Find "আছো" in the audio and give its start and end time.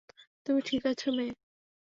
0.87-1.07